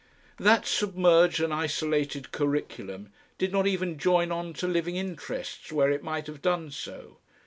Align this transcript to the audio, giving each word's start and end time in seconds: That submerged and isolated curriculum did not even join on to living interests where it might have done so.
That 0.39 0.65
submerged 0.65 1.41
and 1.41 1.53
isolated 1.53 2.31
curriculum 2.31 3.13
did 3.37 3.51
not 3.51 3.67
even 3.67 3.99
join 3.99 4.31
on 4.31 4.53
to 4.55 4.65
living 4.67 4.95
interests 4.95 5.71
where 5.71 5.91
it 5.91 6.01
might 6.03 6.25
have 6.25 6.41
done 6.41 6.71
so. 6.71 7.17